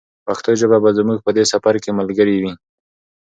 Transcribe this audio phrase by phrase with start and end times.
[0.25, 2.53] پښتو ژبه به زموږ په دې سفر کې ملګرې وي.